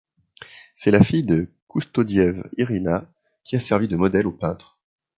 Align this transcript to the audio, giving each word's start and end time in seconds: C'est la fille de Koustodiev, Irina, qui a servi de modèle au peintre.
C'est 0.73 0.89
la 0.89 1.03
fille 1.03 1.21
de 1.21 1.51
Koustodiev, 1.67 2.41
Irina, 2.57 3.07
qui 3.43 3.55
a 3.55 3.59
servi 3.59 3.87
de 3.87 3.95
modèle 3.95 4.25
au 4.25 4.31
peintre. 4.31 4.79